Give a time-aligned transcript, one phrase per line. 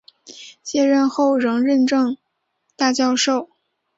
[0.63, 2.17] 卸任后仍任政
[2.75, 3.51] 大教授。